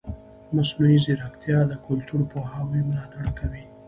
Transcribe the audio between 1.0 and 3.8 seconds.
ځیرکتیا د کلتوري پوهاوي ملاتړ کوي.